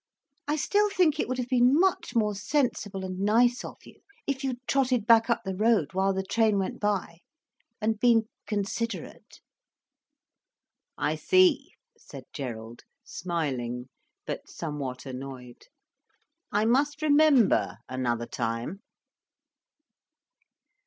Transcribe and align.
I 0.47 0.55
still 0.55 0.89
think 0.89 1.19
it 1.19 1.27
would 1.27 1.37
have 1.37 1.47
been 1.47 1.79
much 1.79 2.15
more 2.15 2.33
sensible 2.33 3.05
and 3.05 3.19
nice 3.19 3.63
of 3.63 3.77
you 3.85 4.01
if 4.25 4.43
you'd 4.43 4.57
trotted 4.65 5.05
back 5.05 5.29
up 5.29 5.41
the 5.45 5.55
road 5.55 5.93
while 5.93 6.11
the 6.11 6.23
train 6.23 6.57
went 6.57 6.79
by, 6.79 7.19
and 7.79 7.99
been 7.99 8.27
considerate." 8.47 9.41
"I 10.97 11.13
see," 11.17 11.73
said 11.99 12.23
Gerald, 12.33 12.81
smiling, 13.03 13.89
but 14.25 14.49
somewhat 14.49 15.05
annoyed. 15.05 15.67
"I 16.51 16.65
must 16.65 17.03
remember 17.03 17.77
another 17.87 18.25
time." 18.25 18.79